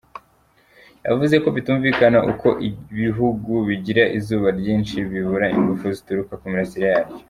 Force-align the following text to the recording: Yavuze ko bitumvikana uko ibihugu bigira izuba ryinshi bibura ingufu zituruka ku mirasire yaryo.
Yavuze 1.07 1.35
ko 1.43 1.47
bitumvikana 1.55 2.19
uko 2.31 2.47
ibihugu 2.67 3.51
bigira 3.67 4.03
izuba 4.17 4.47
ryinshi 4.59 4.95
bibura 5.11 5.47
ingufu 5.57 5.85
zituruka 5.97 6.33
ku 6.39 6.45
mirasire 6.51 6.87
yaryo. 6.93 7.15